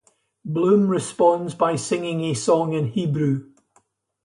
[0.43, 3.51] Bloom responds by singing a song in Hebrew.